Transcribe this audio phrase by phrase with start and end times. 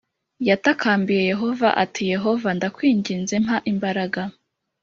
[0.49, 4.21] Yatakambiye Yehova ati Yehova ndakwinginze mpa imbaraga